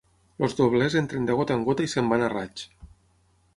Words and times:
Els 0.45 0.55
doblers 0.59 0.95
entren 1.01 1.29
de 1.29 1.35
gota 1.41 1.59
en 1.59 1.67
gota 1.69 1.87
i 1.89 1.93
se'n 1.93 2.11
van 2.15 2.25
a 2.29 2.33
raig. 2.37 2.67